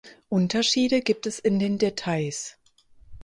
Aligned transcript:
Unterschiede 0.29 1.01
gibt 1.01 1.27
es 1.27 1.37
in 1.37 1.59
den 1.59 1.77
Details. 1.77 2.57